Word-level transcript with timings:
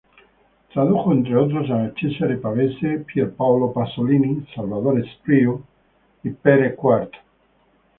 Tradujo, 0.73 1.11
entre 1.13 1.35
otros, 1.37 1.69
a 1.69 1.93
Cesare 1.93 2.37
Pavese, 2.37 3.05
Pier 3.05 3.35
Paolo 3.35 3.71
Pasolini, 3.71 4.47
Salvador 4.55 4.97
Espriu 4.99 5.63
y 6.23 6.31
Pere 6.31 6.73
Quart. 6.75 7.13